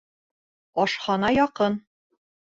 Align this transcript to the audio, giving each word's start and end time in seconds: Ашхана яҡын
Ашхана 0.85 1.29
яҡын 1.35 1.77